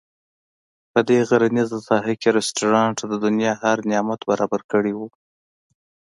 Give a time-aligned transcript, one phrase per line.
[0.91, 5.07] په دې غرنیزه ساحه کې رسټورانټ د دنیا هر نعمت برابر کړی وو.